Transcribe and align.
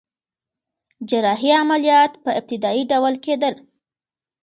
جراحي 1.09 1.51
عملیات 1.61 2.13
په 2.23 2.29
ابتدایی 2.39 2.83
ډول 2.91 3.13
کیدل 3.25 3.53